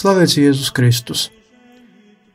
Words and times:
Slavēts 0.00 0.38
Jēzus 0.38 0.70
Kristus! 0.72 1.22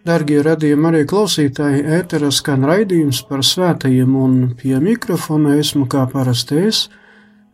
Darbie 0.06 0.36
radījumi, 0.46 0.86
arī 0.86 1.00
klausītāji, 1.10 1.80
ēterā 1.96 2.28
skan 2.30 2.62
raidījums 2.70 3.24
par 3.26 3.42
svētajiem, 3.42 4.12
un 4.22 4.36
pie 4.60 4.76
mikrofona 4.84 5.56
esmu 5.58 5.88
kā 5.90 6.04
parasti 6.12 6.60
es, 6.68 6.84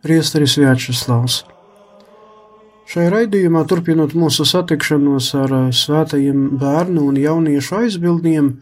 Priesteris 0.04 0.58
Vjačeslavs. 0.60 1.38
Šai 2.92 3.06
raidījumā, 3.14 3.64
turpinot 3.70 4.12
mūsu 4.12 4.44
satikšanos 4.50 5.30
ar 5.46 5.56
svētajiem 5.80 6.44
bērnu 6.60 7.08
un 7.08 7.22
jauniešu 7.22 7.80
aizbildniem, 7.80 8.52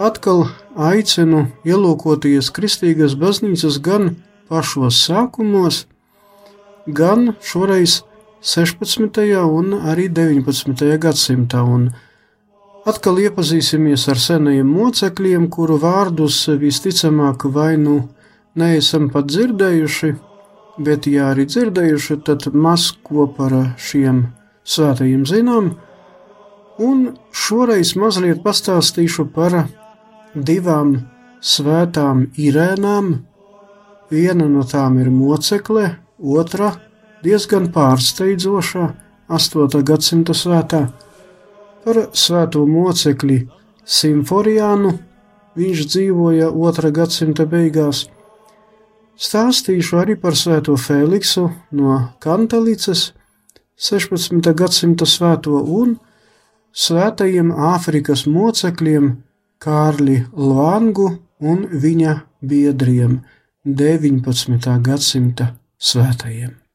atkal 0.00 0.46
aicinu 0.88 1.50
ielūkoties 1.68 2.48
Kristīgas 2.56 3.20
baznīcas 3.20 3.76
gan 3.84 4.14
pašos 4.48 5.04
sākumos, 5.04 5.84
gan 6.88 7.34
šoreiz 7.44 8.06
16. 8.46 9.18
un 9.42 9.72
arī 9.90 10.04
19. 10.06 10.84
gadsimtā, 11.02 11.64
un 11.66 11.88
atkal 12.86 13.18
iepazīsimies 13.18 14.04
ar 14.12 14.20
senajiem 14.22 14.68
mocekļiem, 14.70 15.48
kuru 15.50 15.80
vārdus 15.82 16.44
visticamāk 16.60 17.48
vai 17.50 17.72
nu 17.74 17.96
neesam 18.54 19.08
pat 19.10 19.26
dzirdējuši, 19.32 20.12
bet 20.78 21.10
ja 21.10 21.32
arī 21.32 21.48
dzirdējuši, 21.50 22.20
tad 22.22 22.46
maz 22.54 22.92
ko 23.02 23.26
par 23.26 23.56
šiem 23.82 24.28
svētajiem 24.62 25.26
zinām, 25.26 25.74
un 26.78 27.04
šoreiz 27.34 27.96
mazliet 27.98 28.46
pastāstīšu 28.46 29.26
par 29.34 29.64
divām 30.38 31.00
svētām 31.42 32.28
Irēnām. 32.38 33.16
Viena 34.14 34.46
no 34.46 34.62
tām 34.62 35.02
ir 35.02 35.10
mocekle, 35.10 35.96
otra 36.22 36.76
diezgan 37.26 37.70
pārsteidzošā 37.74 38.86
8. 39.32 39.82
gadsimta 39.82 40.34
svētā 40.36 40.86
par 41.84 41.98
svēto 42.14 42.62
mocekli 42.70 43.40
Simforijānu. 43.86 44.92
Viņš 45.56 45.84
dzīvoja 45.92 46.50
2. 46.54 46.90
gadsimta 46.94 47.46
beigās. 47.48 48.04
Stāstīšu 49.16 49.96
arī 50.02 50.18
par 50.20 50.36
svēto 50.36 50.76
Feliksu 50.76 51.46
no 51.72 51.96
Kantalicas, 52.20 53.08
16. 53.80 54.52
gadsimta 54.56 55.08
svēto 55.08 55.56
un 55.78 55.96
svētajiem 56.76 57.54
Āfrikas 57.72 58.26
mocekļiem 58.28 59.08
Kārli 59.62 60.20
Lvangu 60.36 61.08
un 61.40 61.64
viņa 61.72 62.20
biedriem 62.44 63.18
19. 63.64 64.78
gadsimta 64.84 65.54
svētajiem. 65.80 66.65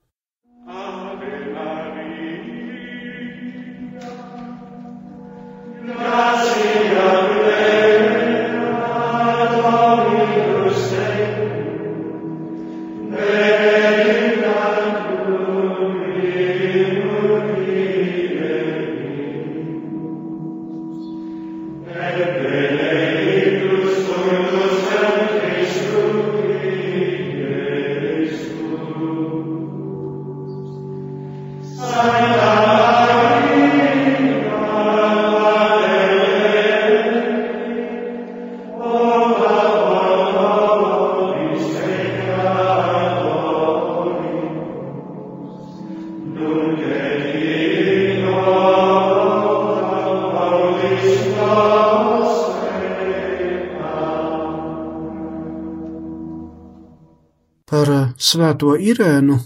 Par 57.81 58.11
svēto 58.21 58.75
Irēnu, 58.77 59.39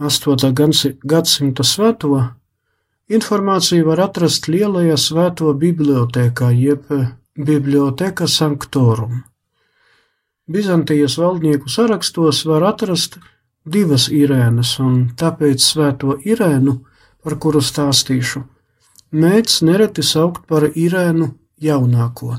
8. 0.00 0.52
gadsimta 1.04 1.64
svēto, 1.68 2.14
informāciju 3.12 3.84
var 3.90 4.00
atrast 4.06 4.46
lielajā 4.48 4.94
svēto 4.96 5.50
bibliotēkā, 5.52 6.48
jeb 6.56 6.86
Biblioteka 7.36 8.24
Sanktorum. 8.24 9.18
Bizantijas 10.48 11.18
valdnieku 11.20 11.68
sarakstos 11.68 12.40
var 12.48 12.64
atrast 12.70 13.18
divas 13.68 14.08
Irēnas, 14.08 14.72
un 14.80 15.10
tāpēc 15.12 15.60
svēto 15.60 16.16
Irēnu, 16.24 16.78
par 17.20 17.36
kuru 17.36 17.60
stāstīšu, 17.60 18.46
mēdz 19.12 19.60
nereti 19.68 20.06
saukt 20.14 20.48
par 20.48 20.70
Irēnu 20.72 21.34
jaunāko. 21.60 22.38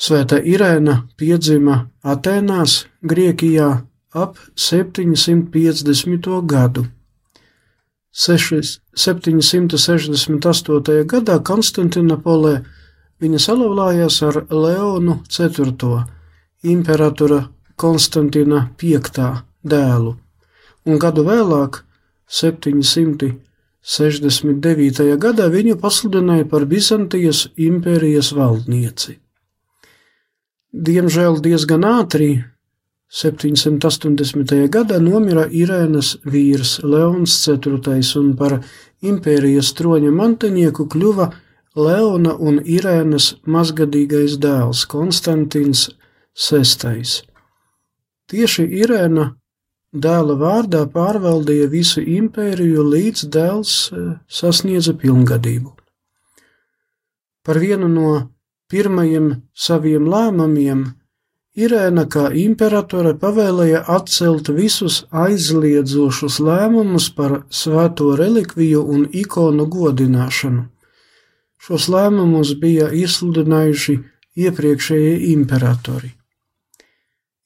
Svētā 0.00 0.40
Irēna 0.40 1.02
piedzima 1.20 1.82
Atēnās, 2.00 2.86
Grieķijā 3.04 3.70
ap 4.14 4.38
750. 4.56 6.46
gadu. 6.46 6.86
768. 8.12 11.04
gadā 11.06 11.38
Konstantinopolē 11.46 12.64
viņa 13.22 13.38
salauzās 13.38 14.22
ar 14.26 14.46
Leonu 14.50 15.22
IV, 15.30 16.02
imperatora 16.62 17.48
Konstantina 17.76 18.68
V 18.80 18.98
dēlu, 19.62 20.16
un 20.86 20.98
gadu 20.98 21.24
vēlāk, 21.24 21.84
769. 22.26 25.16
gadā, 25.18 25.48
viņu 25.48 25.76
pasludināja 25.80 26.44
par 26.48 26.64
Bizantijas 26.66 27.48
impērijas 27.56 28.32
valdnieci. 28.34 29.18
Diemžēl 30.72 31.40
diezgan 31.42 31.84
ātri 31.84 32.44
780. 33.10 34.68
gadā 34.70 35.00
nomira 35.02 35.48
Irēnas 35.50 36.14
vīrs 36.22 36.78
Leons 36.86 37.34
IV, 37.48 37.80
un 38.20 38.36
par 38.38 38.60
impērijas 39.02 39.72
troņa 39.74 40.12
mantenieku 40.14 40.86
kļuva 40.86 41.30
Leona 41.74 42.36
un 42.38 42.60
Irēnas 42.62 43.34
mazgadīgais 43.46 44.38
dēls 44.38 44.84
Konstantins 44.90 45.88
VI. 46.38 47.02
Tieši 48.30 48.68
Irēna 48.78 49.32
dēla 49.90 50.36
vārdā 50.38 50.86
pārvaldīja 50.86 51.66
visu 51.70 52.02
impēriju, 52.02 52.86
līdz 52.94 53.26
dēls 53.26 53.74
eh, 53.90 54.10
sasniedza 54.30 54.94
pilngadību. 54.94 55.74
Par 57.42 57.58
vienu 57.58 57.88
no 57.90 58.10
Pirmajiem 58.70 59.32
saviem 59.50 60.04
lēmumiem 60.06 60.84
Irēna 61.58 62.04
kā 62.06 62.28
imperatore 62.38 63.16
pavēlēja 63.18 63.82
atcelt 63.90 64.48
visus 64.54 65.04
aizliedzošus 65.10 66.38
lēmumus 66.38 67.08
par 67.14 67.40
svēto 67.50 68.14
relikviju 68.16 68.84
un 68.86 69.08
ikonu 69.10 69.66
godināšanu, 69.66 70.68
Šos 71.60 71.90
lēmumus 71.92 72.54
bija 72.56 72.86
izsludinājuši 72.96 73.98
iepriekšējie 74.40 75.28
imperatori. 75.34 76.08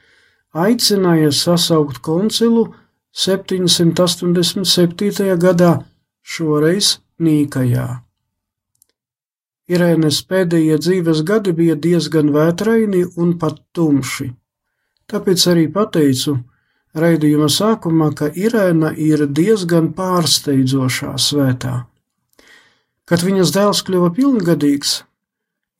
aicināja 0.51 1.31
sasaukt 1.31 2.03
koncilu 2.03 2.75
787. 3.15 5.39
gadā, 5.39 5.87
šoreiz 6.19 6.99
Nīkajā. 7.23 8.03
Irēnas 9.71 10.19
pēdējie 10.27 10.75
dzīves 10.83 11.23
gadi 11.23 11.55
bija 11.55 11.79
diezgan 11.79 12.35
vētraini 12.35 13.07
un 13.15 13.39
pat 13.39 13.63
tumši. 13.71 14.35
Tāpēc 15.07 15.39
arī 15.53 15.71
pateicu 15.71 16.43
raidījuma 16.99 17.47
sākumā, 17.47 18.11
ka 18.17 18.27
Irēna 18.35 18.91
ir 18.99 19.31
diezgan 19.31 19.95
pārsteidzošā 19.95 21.15
svētā. 21.15 21.87
Kad 23.13 23.25
viņas 23.27 23.51
dēls 23.53 23.83
kļuva 23.85 24.09
pilngadīgs, 24.17 25.03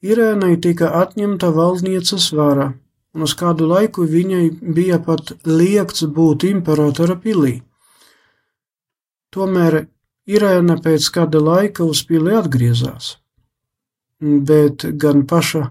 Irēnai 0.03 0.57
tika 0.59 0.89
atņemta 0.99 1.49
valdnieces 1.55 2.27
vara, 2.35 2.73
un 3.15 3.23
uz 3.25 3.33
kādu 3.39 3.69
laiku 3.69 4.05
viņai 4.05 4.43
bija 4.75 4.99
pat 5.01 5.31
liekts 5.47 6.03
būt 6.17 6.43
imperatora 6.51 7.15
pilī. 7.23 7.55
Tomēr 9.33 9.85
Irēna 10.29 10.77
pēc 10.83 11.09
kāda 11.15 11.41
laika 11.41 11.87
uz 11.87 12.03
pili 12.07 12.35
atgriezās 12.35 13.13
bet 14.23 14.85
gan 14.99 15.25
paša 15.27 15.67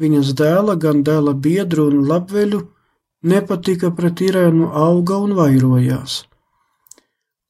viņas 0.00 0.32
dēla, 0.38 0.76
gan 0.78 1.02
dēla 1.06 1.34
biedru 1.34 1.88
un 1.90 2.06
labveļu 2.08 2.62
nepatika 3.26 3.90
pret 3.90 4.22
Irēnu 4.22 4.70
auga 4.70 5.18
un 5.24 5.34
vairojās. 5.38 6.24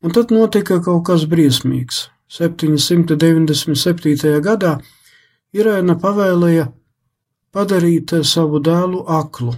Un 0.05 0.15
tad 0.15 0.31
notika 0.31 0.79
kaut 0.81 1.07
kas 1.09 1.27
briesmīgs. 1.29 2.07
797. 2.29 4.41
gadā 4.43 4.81
Irēna 5.57 5.95
pavēlēja 6.01 6.67
padarīt 7.55 8.13
savu 8.27 8.61
dēlu 8.61 9.05
aklu. 9.07 9.55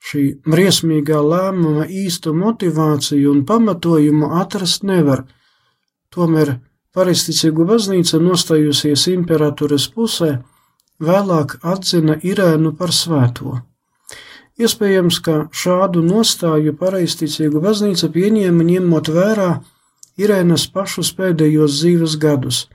Šī 0.00 0.40
briesmīgā 0.46 1.20
lēmuma 1.20 1.86
īstu 1.86 2.32
motivāciju 2.36 3.32
un 3.34 3.44
pamatojumu 3.48 4.30
atrast 4.40 4.84
nevar, 4.88 5.24
tomēr 6.14 6.58
Pareizticīgu 6.90 7.68
baznīca 7.68 8.18
nostājusies 8.18 9.04
imperatūras 9.12 9.84
pusē, 9.94 10.30
vēlāk 10.98 11.52
atzina 11.62 12.16
Irēnu 12.26 12.72
par 12.80 12.90
svēto. 12.90 13.60
Iespējams, 14.58 15.20
ka 15.22 15.36
šādu 15.54 16.02
nostāju 16.02 16.74
pareizticīgu 16.80 17.62
baznīca 17.62 18.10
pieņēma 18.16 18.66
ņemot 18.72 19.12
vērā 19.14 19.52
Irēnas 20.20 20.66
pašus 20.74 21.12
pēdējos 21.16 21.78
dzīves 21.80 22.16
gadus. 22.20 22.66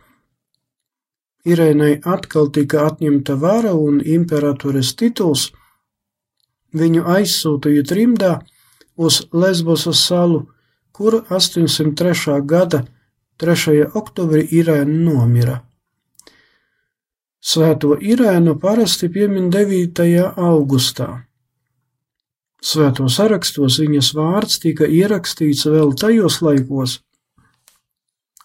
Irēnai 1.45 2.00
atkal 2.15 2.50
tika 2.50 2.88
atņemta 2.89 3.36
vara 3.42 3.75
un 3.77 4.00
imperatūras 4.01 4.95
tituls, 4.97 5.51
viņu 6.74 7.06
aizsūtīja 7.18 7.86
trimdā 7.92 8.31
uz 8.97 9.21
Lesbosas 9.31 10.01
salu, 10.07 10.47
kur 10.95 11.21
803. 11.30 12.42
gada 12.50 12.86
3. 13.38 13.92
oktobrī 14.00 14.45
Irēna 14.62 14.97
nomira. 15.06 15.59
Svēto 17.45 17.94
Irēnu 18.01 18.56
parasti 18.57 19.09
piemin 19.13 19.51
9. 19.53 20.06
augustā. 20.50 21.09
Svēto 22.65 23.06
sarakstos 23.12 23.77
viņas 23.83 24.13
vārds 24.18 24.57
tika 24.63 24.88
ierakstīts 24.89 25.68
vēl 25.69 25.92
tajos 26.00 26.39
laikos, 26.42 26.95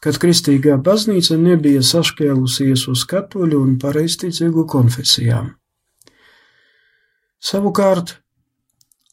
kad 0.00 0.16
kristīgā 0.20 0.78
baznīca 0.80 1.36
nebija 1.40 1.82
sašķēlusies 1.84 2.86
uz 2.88 3.04
katoļu 3.08 3.60
un 3.60 3.76
pareizticīgu 3.80 4.64
konfesijām. 4.68 5.52
Savukārt, 7.40 8.16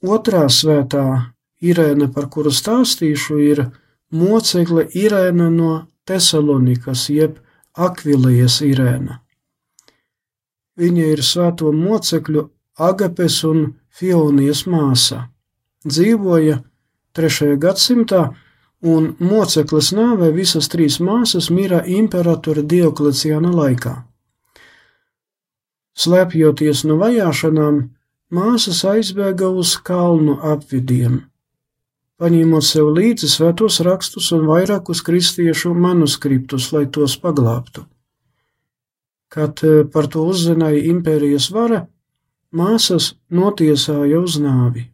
otrā 0.04 0.48
svētā 0.52 1.34
Irēna, 1.64 2.08
par 2.14 2.28
kuru 2.30 2.52
stāstīšu, 2.54 3.38
ir 3.42 3.64
mocekle 4.14 4.86
Irēna 4.96 5.50
no 5.52 5.72
Tesalonikas, 6.08 7.08
jeb 7.10 7.40
Akvilējas 7.78 8.62
Irēna. 8.68 9.22
Viņa 10.78 11.08
ir 11.14 11.24
svēto 11.26 11.72
mocekļu 11.74 12.44
Agapes 12.78 13.42
un 13.50 13.64
Fionijas 13.90 14.68
māsa. 14.70 15.24
Dzīvoja 15.88 16.60
3. 17.18 17.56
gadsimtā, 17.58 18.28
un 18.82 19.14
mocekles 19.20 19.94
nāvē 19.96 20.32
visas 20.36 20.70
trīs 20.70 21.00
māsas 21.00 21.50
mira 21.50 21.84
imperatora 21.86 22.62
Diokleciāna 22.62 23.54
laikā. 23.54 23.96
Slēpjoties 25.98 26.84
no 26.86 27.00
vajāšanām, 27.02 27.82
māsas 28.30 28.84
aizbēga 28.86 29.50
uz 29.50 29.78
kalnu 29.82 30.38
apvidiem 30.46 31.24
paņēmot 32.22 32.66
sev 32.66 32.90
līdzi 32.98 33.30
svētos 33.30 33.80
rakstus 33.86 34.32
un 34.36 34.48
vairākus 34.50 35.04
kristiešu 35.06 35.74
manuskriptus, 35.78 36.72
lai 36.74 36.88
tos 36.90 37.18
paglābtu. 37.22 37.86
Kad 39.34 39.62
eh, 39.68 39.84
par 39.94 40.10
to 40.10 40.26
uzzināja 40.32 40.82
impērijas 40.92 41.52
vara, 41.54 41.84
māsas 42.52 43.14
notiesāja 43.30 44.22
uz 44.24 44.40
nāvi. 44.42 44.88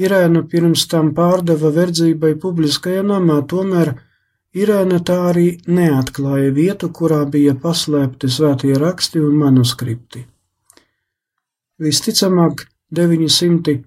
Irēna 0.00 0.46
pirms 0.48 0.86
tam 0.88 1.12
pārdeva 1.16 1.70
verdzībai 1.76 2.32
publiskajā 2.40 3.04
namā, 3.04 3.42
tomēr 3.52 3.92
Irēna 4.56 4.98
tā 5.06 5.18
arī 5.30 5.60
neatklāja 5.68 6.50
vietu, 6.56 6.88
kurā 6.90 7.20
bija 7.30 7.54
paslēpti 7.54 8.32
svētie 8.32 8.74
raksti 8.80 9.20
un 9.22 9.36
manuskripti. 9.38 10.24
Visticamāk, 11.80 12.64
900 12.90 13.78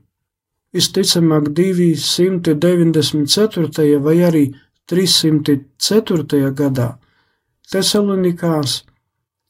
visticamāk 0.74 1.51
294. 1.53 4.01
vai 4.01 4.17
arī 4.29 4.46
304. 4.89 6.50
gadā 6.58 6.89
Tesalonikās 7.72 8.84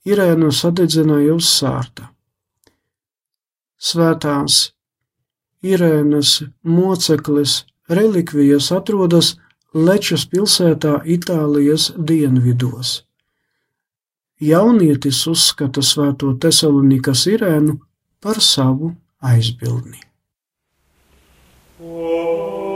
Irēnu 0.05 0.51
sadedzināja 0.51 1.33
uz 1.37 1.45
sārta. 1.47 2.09
Svētās 3.79 4.73
Irēnas 5.63 6.41
mocekles 6.63 7.63
relikvijas 7.89 8.71
atrodas 8.75 9.35
Lečas 9.73 10.27
pilsētā 10.29 10.99
Itālijas 11.09 11.87
dienvidos. 11.97 12.99
Jaunietis 14.43 15.23
uzskata 15.31 15.81
svēto 15.81 16.33
Tesalonikas 16.37 17.25
Irēnu 17.31 17.79
par 18.21 18.41
savu 18.43 18.91
aizbildni. 19.23 20.03
Oh. 21.81 22.72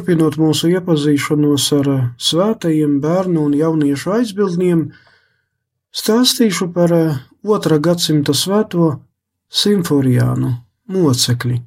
Turpinot 0.00 0.38
mūsu 0.40 0.70
iepazīšanos 0.72 1.64
ar 1.76 1.88
svētajiem 2.16 2.94
bērnu 3.02 3.42
un 3.44 3.52
jauniešu 3.52 4.14
aizbildniem, 4.14 4.78
stāstīšu 5.92 6.70
par 6.72 6.94
otrā 7.44 7.76
gadsimta 7.84 8.32
svēto 8.32 8.86
Simforijānu 9.52 10.54
mocekli. 10.94 11.58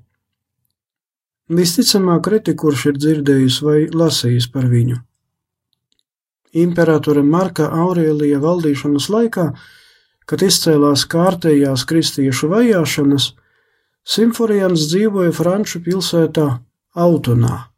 Visticamāk, 1.59 2.29
reti 2.33 2.55
kurš 2.57 2.87
ir 2.89 2.97
dzirdējis 3.03 3.57
vai 3.67 3.75
lasījis 4.01 4.47
par 4.55 4.65
viņu. 4.71 4.97
Imperatora 6.63 7.21
Marka 7.21 7.67
Aurēlija 7.83 8.39
valdīšanas 8.41 9.11
laikā, 9.13 9.45
kad 10.25 10.47
izcēlās 10.47 11.05
kārtējās 11.05 11.85
kristiešu 11.85 12.49
vajāšanas, 12.55 13.29
Simforijans 14.15 14.87
dzīvoja 14.89 15.35
Franču 15.37 15.83
pilsētā 15.85 16.47
Autonā. 16.97 17.72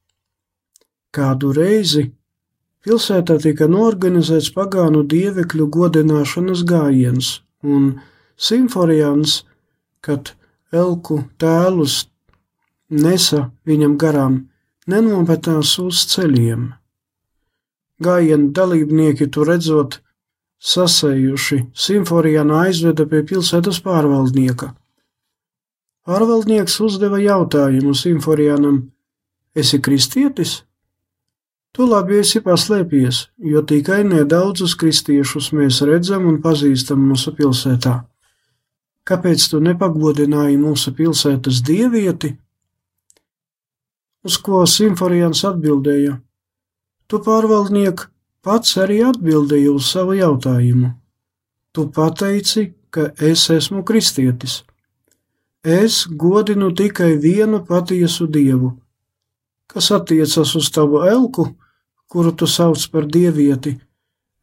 Kādu 1.15 1.53
reizi 1.55 2.09
pilsētā 2.85 3.37
tika 3.43 3.69
norganizēts 3.71 4.51
pagānu 4.55 5.05
dievekļu 5.11 5.67
godināšanas 5.77 6.63
gājiens, 6.67 7.29
un 7.63 7.93
Simforijans, 8.35 9.43
kad 10.03 10.33
elku 10.75 11.21
tēlus 11.39 12.03
nesa 12.91 13.49
viņam 13.65 13.95
garām, 14.01 14.41
nenopetās 14.91 15.77
uz 15.81 16.03
ceļiem. 16.11 16.73
Gājienu 18.03 18.51
dalībnieki 18.51 19.29
tur 19.31 19.47
redzot, 19.53 20.01
sasējuši, 20.59 21.61
simforijānu 21.71 22.57
aizveda 22.59 23.05
pie 23.07 23.23
pilsētas 23.29 23.79
pārvaldnieka. 23.85 24.73
Pārvaldnieks 26.05 26.75
uzdeva 26.85 27.21
jautājumu 27.23 27.95
simforijānam: 27.97 28.81
Esi 29.55 29.79
kristietis? 29.81 30.59
Tu 31.75 31.83
labi 31.83 32.21
esi 32.21 32.39
paslēpies, 32.39 33.17
jo 33.51 33.59
tikai 33.67 34.05
nedaudzus 34.07 34.77
kristiešus 34.79 35.49
mēs 35.51 35.81
redzam 35.83 36.23
un 36.29 36.37
pazīstam 36.43 37.01
mūsu 37.03 37.33
pilsētā. 37.35 37.97
Kāpēc 39.03 39.49
tu 39.51 39.59
nepagodināji 39.59 40.55
mūsu 40.55 40.93
pilsētas 40.95 41.59
dievieti? 41.67 42.31
Uz 44.23 44.37
ko 44.45 44.63
Simforijans 44.65 45.43
atbildēja: 45.51 46.15
Tu 47.11 47.19
pārvaldniek 47.27 48.07
pats 48.41 48.77
arī 48.79 49.01
atbildēji 49.09 49.67
uz 49.75 49.91
savu 49.91 50.15
jautājumu. 50.15 50.93
Tu 51.75 51.85
pateici, 51.91 52.69
ka 52.89 53.11
es 53.19 53.49
esmu 53.51 53.83
kristietis. 53.83 54.61
Es 55.61 56.05
godinu 56.07 56.71
tikai 56.71 57.17
vienu 57.19 57.59
patiesu 57.67 58.31
dievu. 58.31 58.77
Kas 59.75 59.89
attiecas 59.91 60.53
uz 60.55 60.69
tavu 60.71 61.01
elku, 61.03 61.49
kuru 62.07 62.31
tu 62.31 62.47
sauc 62.47 62.79
par 62.93 63.09
dievieti, 63.11 63.73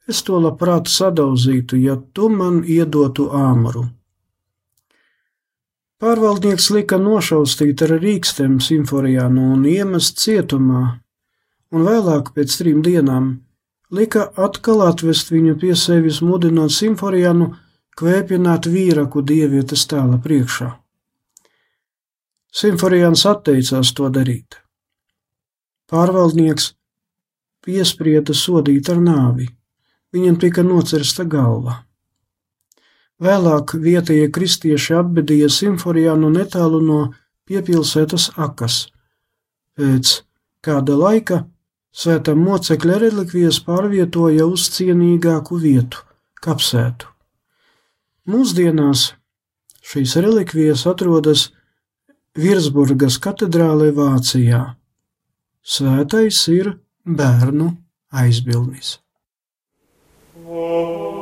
es 0.05 0.21
to 0.27 0.37
labprāt 0.37 0.91
sadauzītu, 0.93 1.79
ja 1.81 1.97
tu 2.13 2.29
man 2.29 2.59
iedotu 2.69 3.31
āmuru. 3.33 3.87
Pārvaldnieks 6.03 6.69
lika 6.75 6.99
nošaustīt 7.01 7.81
ar 7.87 7.95
rīkstēm 8.03 8.59
simforijānu 8.61 9.47
un 9.55 9.65
iemest 9.71 10.21
cietumā, 10.21 10.83
un 11.73 11.89
vēlāk 11.89 12.35
pēc 12.37 12.59
trim 12.59 12.83
dienām 12.85 13.33
lika 13.89 14.27
atkal 14.37 14.83
atvest 14.85 15.33
viņu 15.33 15.57
pie 15.63 15.73
sevis, 15.79 16.21
mudinot 16.21 16.77
simforijānu 16.77 17.53
kvēpināt 17.97 18.69
vīraku 18.69 19.25
dievietes 19.33 19.87
tēla 19.89 20.21
priekšā. 20.27 20.69
Simforijāns 22.53 23.25
atteicās 23.33 23.95
to 23.97 24.13
darīt. 24.13 24.62
Pārvaldnieks 25.93 26.73
piesprieda 27.65 28.33
sodīt 28.33 28.89
ar 28.89 29.01
nāvi, 29.05 29.49
viņam 30.15 30.39
tika 30.41 30.65
nocirsta 30.65 31.27
galva. 31.29 31.83
Vēlāk 33.23 33.77
vietējie 33.79 34.31
kristieši 34.35 34.97
apbedīja 34.99 35.51
simforijānu 35.53 36.33
netālu 36.33 36.81
no 36.83 37.01
piepilsētas 37.47 38.31
akas. 38.41 38.87
Pēc 39.79 40.17
kāda 40.65 40.97
laika 40.99 41.45
svētā 41.93 42.35
mocekļa 42.41 42.99
relikvijas 43.05 43.61
pārvietoja 43.67 44.49
uz 44.49 44.67
cienīgāku 44.75 45.61
vietu- 45.61 46.03
kapsētu. 46.45 47.07
Mūsdienās 48.27 49.13
šīs 49.83 50.17
relikvijas 50.25 50.87
atrodas 50.87 51.51
Virsburgas 52.39 53.19
katedrālē 53.21 53.93
Vācijā. 53.93 54.63
Svētais 55.63 56.43
ir 56.51 56.73
bērnu 57.07 57.71
aizbildnis. 58.11 58.97
Oh. 60.47 61.22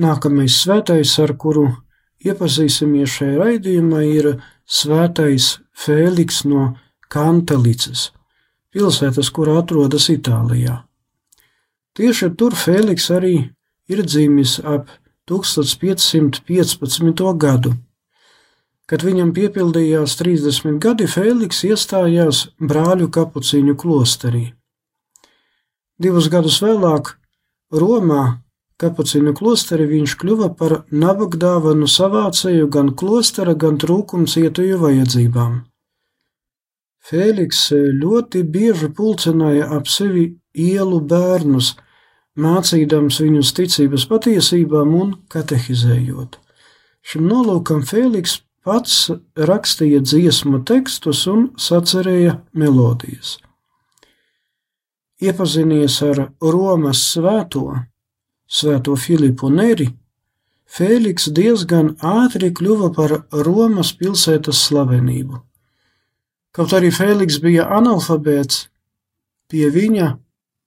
Nākamais 0.00 0.54
svētais, 0.62 1.10
ar 1.20 1.34
kuru 1.36 1.66
iepazīsimies 2.24 3.18
šajā 3.18 3.36
raidījumā, 3.40 4.00
ir 4.08 4.28
svētais 4.64 5.58
Fēliks 5.76 6.44
no 6.48 6.70
Kantelicas, 7.12 8.08
pilsētas, 8.72 9.28
kur 9.34 9.50
atrodas 9.58 10.08
Itālijā. 10.12 10.78
Tieši 11.98 12.30
tur 12.38 12.56
Fēliks 12.56 13.10
arī 13.12 13.34
ir 13.90 14.02
dzimis 14.06 14.60
ap 14.64 14.88
1515. 15.28 17.24
gadu. 17.44 17.74
Kad 18.88 19.04
viņam 19.06 19.34
piepildījās 19.36 20.16
30 20.18 20.80
gadi, 20.82 21.06
Fēliks 21.10 21.60
iestājās 21.68 22.46
brāļu 22.58 23.10
kapucīņu 23.14 23.76
klosterī. 23.78 24.46
Divus 26.00 26.30
gadus 26.32 26.58
vēlāk 26.64 27.18
Romā 27.70 28.40
Kapucīnu 28.80 29.34
klosteri 29.36 29.84
viņš 29.90 30.14
kļuva 30.22 30.46
par 30.56 30.74
nabagdāvanu 30.88 31.88
savācēju 31.90 32.68
gan 32.72 32.94
klostera, 32.96 33.52
gan 33.52 33.76
trūkumcietuju 33.82 34.78
vajadzībām. 34.80 35.58
Fēliks 37.10 37.66
ļoti 37.74 38.42
bieži 38.54 38.88
pulcināja 38.96 39.66
ap 39.76 39.88
sevi 39.88 40.24
ielu 40.56 41.00
bērnus, 41.12 41.74
mācīdams 42.40 43.20
viņus 43.20 43.52
ticības 43.58 44.06
patiesībām 44.08 44.94
un 44.96 45.12
katehizējot. 45.32 46.38
Šim 47.04 47.28
nolūkam 47.28 47.84
Fēliks 47.84 48.40
pats 48.64 49.10
rakstīja 49.36 50.00
dziesmu 50.04 50.62
tekstus 50.68 51.26
un 51.28 51.48
sacerēja 51.60 52.38
melodijas. 52.52 53.38
Iepazinies 55.20 55.98
ar 56.04 56.30
Romas 56.40 57.02
svēto, 57.12 57.74
Svēto 58.50 58.96
Filipu 58.98 59.48
Neri, 59.54 59.86
Fēliks 60.70 61.28
diezgan 61.34 61.92
ātri 62.06 62.50
kļuva 62.54 62.88
par 62.94 63.12
Romas 63.46 63.92
pilsētas 63.98 64.58
slavenību. 64.68 65.38
Kaut 66.54 66.74
arī 66.74 66.90
Fēliks 66.94 67.38
bija 67.42 67.68
analfabēts, 67.76 68.64
pie 69.50 69.68
viņa 69.74 70.08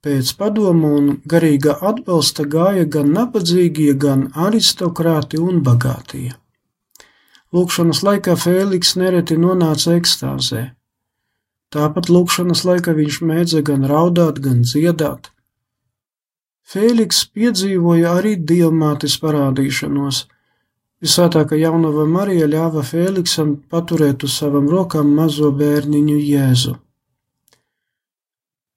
pēc 0.03 0.31
padomu 0.39 0.93
un 0.99 1.09
garīga 1.33 1.75
atbalsta 1.91 2.43
gāja 2.55 2.87
gan 2.95 3.11
nabadzīgie, 3.15 3.91
gan 3.99 4.29
aristokrāti 4.47 5.39
un 5.39 5.59
bagātie. 5.67 6.31
Lūkšanas 7.53 8.03
laikā 8.07 8.35
Fēliks 8.39 8.95
nereti 8.99 9.35
nonāca 9.39 9.95
ekstāzē. 9.99 10.63
Tāpat 11.73 12.09
lūkšanas 12.09 12.63
laikā 12.67 12.95
viņš 12.95 13.19
mēdza 13.27 13.63
gan 13.67 13.83
raudāt, 13.89 14.39
gan 14.43 14.63
dziedāt. 14.67 15.31
Fēliks 16.63 17.25
piedzīvoja 17.35 18.13
arī 18.19 18.37
dievmātes 18.39 19.17
parādīšanos, 19.21 20.23
Visvētākā 21.03 21.57
jaunava 21.59 22.05
Marija 22.07 22.45
ļāva 22.47 22.79
Fēliksam 22.87 23.67
paturēt 23.67 24.23
uz 24.23 24.39
savām 24.39 24.71
rokām 24.71 25.09
mazo 25.17 25.49
bērniņu 25.51 26.15
Jēzu. 26.15 26.79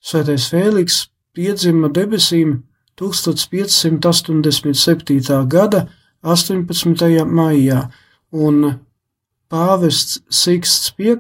Svētais 0.03 0.51
Fēliks 0.51 1.07
piedzima 1.39 1.87
debesīm 1.95 2.67
1587. 2.99 5.47
gada 5.55 5.87
18. 6.27 7.23
maijā, 7.31 7.87
un 8.33 8.83
pāvests 9.47 10.19
Siksts 10.27 10.91
V 10.99 11.15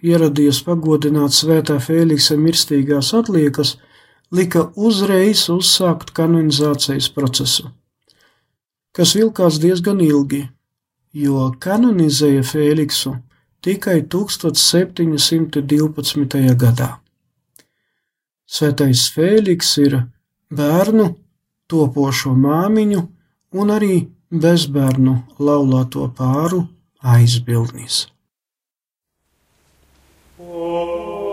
ieradies 0.00 0.64
pagodināt 0.64 1.36
svētā 1.36 1.76
Fēliksa 1.76 2.40
mirstīgās 2.40 3.12
atliekas, 3.20 3.76
lika 4.30 4.70
uzreiz 4.76 5.48
uzsākt 5.52 6.10
kanonizācijas 6.16 7.08
procesu, 7.14 7.70
kas 8.92 9.14
vilkās 9.16 9.58
diezgan 9.62 10.00
ilgi, 10.04 10.48
jo 11.12 11.54
kanonizēja 11.60 12.42
Fēliksu 12.44 13.16
tikai 13.64 14.02
1712. 14.02 16.56
gadā. 16.62 16.90
Svētais 18.48 19.12
Fēliks 19.12 19.78
ir 19.84 19.92
bērnu, 20.48 21.14
topošo 21.68 22.32
māmiņu 22.32 23.00
un 23.60 23.70
arī 23.72 24.08
bezbērnu 24.32 25.14
laulāto 25.40 26.08
pāru 26.16 26.68
aizbildnis. 27.16 28.08
Oh. 30.38 31.27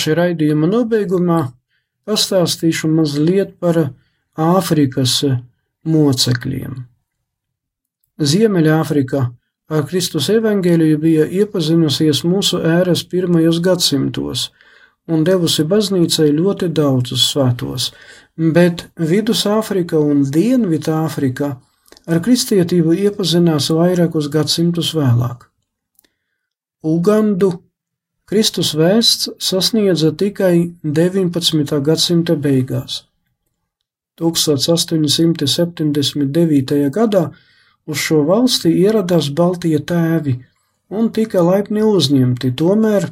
Šī 0.00 0.16
raidījuma 0.18 0.68
nobeigumā 0.70 1.40
pastāstīšu 2.08 2.90
mazliet 2.92 3.56
par 3.60 3.82
Āfrikas 4.40 5.18
mocekļiem. 5.84 6.78
Ziemeļāfrika 8.20 9.20
ar 9.70 9.84
Kristus 9.88 10.28
evaņģēliju 10.32 10.98
bija 11.00 11.26
iepazinusies 11.42 12.22
mūsu 12.26 12.60
ēras 12.66 13.04
pirmajos 13.08 13.60
gadsimtos 13.64 14.48
un 15.10 15.24
devusi 15.26 15.64
baznīcai 15.66 16.28
ļoti 16.36 16.68
daudzus 16.76 17.26
svētos, 17.32 17.90
bet 18.36 18.86
Vidusāfrika 18.96 19.98
un 19.98 20.22
Dienvidāfrika 20.36 21.50
ar 22.10 22.20
kristietību 22.24 22.94
iepazinās 23.06 23.70
vairākus 23.74 24.28
gadsimtus 24.32 24.92
vēlāk. 24.96 25.48
Ugandu 26.86 27.52
Kristus 28.30 28.76
vēsts 28.78 29.26
sasniedza 29.42 30.12
tikai 30.14 30.70
19. 30.86 31.82
gadsimta 31.82 32.38
beigās. 32.38 33.10
1879. 34.22 36.94
gadā 36.94 37.34
uz 37.90 37.98
šo 37.98 38.22
valsti 38.28 38.70
ieradās 38.84 39.34
Baltija 39.34 39.80
tēvi 39.82 40.46
un 40.94 41.10
tika 41.10 41.42
laipni 41.42 41.82
uzņemti, 41.82 42.54
tomēr 42.54 43.10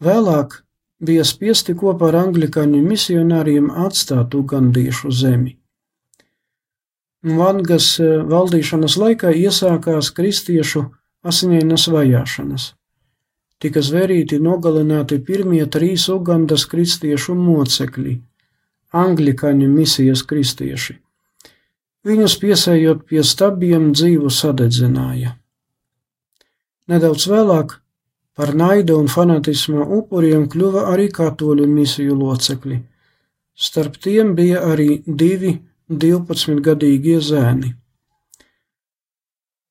vēlāk 0.00 0.64
bija 1.04 1.20
spiesti 1.28 1.76
kopā 1.76 2.08
ar 2.08 2.24
anglikāņu 2.24 2.80
misionāriem 2.80 3.68
atstāt 3.84 4.32
ugandiešu 4.32 5.12
zemi. 5.12 5.60
Vangas 7.20 8.00
valdīšanas 8.00 8.96
laikā 8.96 9.28
iesākās 9.44 10.08
kristiešu 10.16 10.88
asiņainas 11.20 11.84
vajāšanas 11.92 12.79
tika 13.60 13.82
zvērīti 13.84 14.38
nogalināti 14.40 15.18
pirmie 15.24 15.66
trīs 15.66 16.08
Ugandas 16.12 16.64
kristiešu 16.70 17.34
mocekļi- 17.36 18.20
anglikāņu 19.04 19.68
misijas 19.68 20.22
kristieši. 20.22 20.98
Viņus 22.04 22.38
piesējot 22.40 23.04
pie 23.08 23.22
stabiem 23.22 23.92
dzīvu 23.92 24.30
sadedzināja. 24.32 25.36
Nedaudz 26.88 27.26
vēlāk 27.28 27.80
par 28.34 28.54
naida 28.56 28.96
un 28.96 29.08
fanatisma 29.12 29.84
upuriem 29.84 30.48
kļuva 30.48 30.86
arī 30.94 31.12
katoļu 31.12 31.66
misiju 31.68 32.14
locekļi. 32.16 32.82
Starp 33.54 33.96
tiem 34.00 34.34
bija 34.34 34.60
arī 34.72 35.02
divi 35.04 35.60
12-gadīgie 35.90 37.20
zēni. 37.20 37.74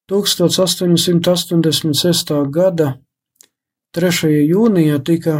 1886. 0.09 2.51
gada 2.51 2.99
3. 3.89 4.27
jūnijā 4.45 4.99
tika 5.01 5.35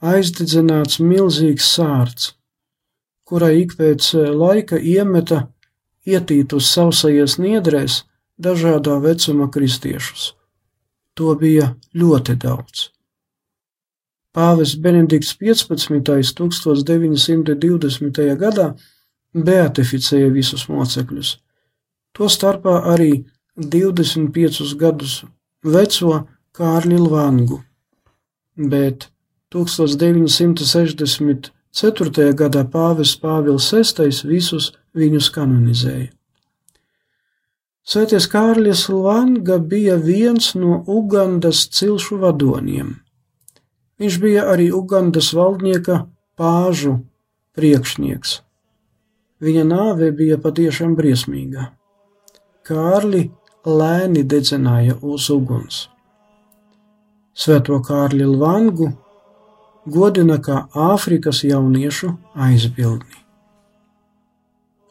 aizdedzināts 0.00 1.02
milzīgs 1.04 1.66
sārts, 1.68 2.30
kurai 3.28 3.60
ik 3.60 3.74
pēc 3.76 4.06
eh, 4.16 4.30
laika 4.32 4.78
iemeta 4.80 5.42
ietītus 6.08 6.70
sausajās 6.72 7.36
niedrēs 7.36 7.98
dažādā 8.40 8.96
vecuma 9.04 9.50
kristiešus. 9.52 10.32
To 11.12 11.36
bija 11.36 11.76
ļoti 11.92 12.38
daudz. 12.40 12.88
Pāvests 14.32 14.80
Benedikts 14.80 15.36
15. 15.36 16.00
1920. 16.40 18.24
gadā 18.40 18.68
beatificēja 19.36 20.32
visus 20.32 20.70
mocekļus, 20.72 21.36
to 22.16 22.32
starpā 22.32 22.80
arī 22.96 23.26
25 23.60 24.76
gadus 24.80 25.24
veco 25.60 26.24
Kārli 26.56 26.96
Lvangu 26.96 27.60
bet 28.56 29.10
1964. 29.54 32.34
gadā 32.34 32.64
pāvests 32.70 33.20
Pāvils 33.20 33.72
VI 33.72 34.10
visus 34.28 34.72
viņus 34.94 35.30
kanonizēja. 35.34 36.10
Svētais 37.90 38.26
Kārlis 38.30 38.84
Langa 38.92 39.58
bija 39.58 39.96
viens 39.98 40.54
no 40.54 40.84
Ugandas 40.86 41.68
cilšu 41.74 42.20
vadoniem. 42.22 43.00
Viņš 43.98 44.18
bija 44.22 44.44
arī 44.52 44.70
Ugandas 44.72 45.32
valdnieka 45.34 46.06
pāžu 46.38 47.00
priekšnieks. 47.58 48.42
Viņa 49.40 49.64
nāve 49.64 50.12
bija 50.12 50.36
patiešām 50.38 50.94
briesmīga. 50.96 51.72
Kārli 52.68 53.30
lēni 53.64 54.22
dedzināja 54.22 54.98
uz 55.02 55.30
uguns. 55.32 55.88
Svēto 57.34 57.78
Kārli 57.86 58.26
Lvangu 58.26 58.90
godina 59.86 60.40
kā 60.42 60.66
Āfrikas 60.74 61.44
jauniešu 61.46 62.12
aizbildni. 62.34 63.16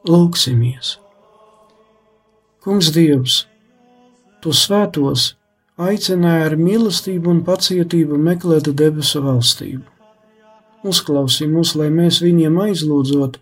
Lūksimies! 0.09 0.97
Kungs 2.63 2.89
Dievs, 2.95 3.45
Tu 4.39 4.53
svētos 4.55 5.33
aicināja 5.75 6.45
ar 6.47 6.55
mīlestību 6.55 7.31
un 7.33 7.41
pacietību 7.47 8.19
meklēt 8.23 8.69
debesu 8.81 9.19
valstību. 9.25 9.83
Uzklausī 10.87 11.47
mūs, 11.51 11.75
lai 11.75 11.89
mēs 11.91 12.21
viņiem 12.23 12.55
aizlūdzot, 12.69 13.39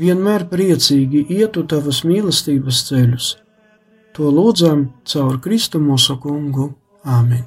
vienmēr 0.00 0.44
priecīgi 0.52 1.24
ietu 1.40 1.64
tavas 1.64 2.04
mīlestības 2.04 2.84
ceļus. 2.90 3.34
To 4.16 4.28
lūdzam 4.28 4.90
caur 5.08 5.40
Kristu 5.40 5.80
mūsu 5.80 6.20
kungu. 6.20 6.74
Āmen! 7.08 7.46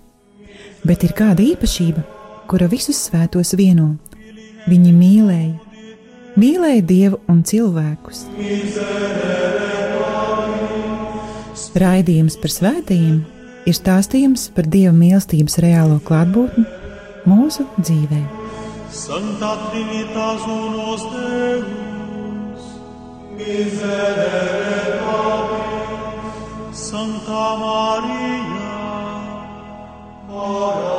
bet 0.87 1.03
ir 1.07 1.15
kāda 1.17 1.43
īpašība, 1.45 2.03
kura 2.51 2.69
visus 2.71 2.99
svētos 3.07 3.53
vieno. 3.57 3.95
Viņi 4.69 4.93
mīlēja, 4.93 5.55
mīlēja 6.39 6.85
dievu 6.85 7.21
un 7.31 7.43
cilvēkus. 7.47 8.25
Raidījums 11.81 12.35
par 12.41 12.51
svētījumiem 12.51 13.21
ir 13.69 13.77
stāstījums 13.77 14.47
par 14.55 14.67
dieva 14.71 14.93
mīlestības 14.95 15.57
reālo 15.63 15.99
klātbūtni 16.05 16.65
mūsu 17.29 17.65
dzīvē. 17.79 18.21
Santa 18.91 19.51
Trinitas 19.69 20.47
unos 20.51 21.05
Deus, 21.13 22.65
miserere 23.37 24.81
Domini, 25.05 26.73
Santa 26.73 27.45
Maria. 27.61 28.20
Oh. 30.53 30.90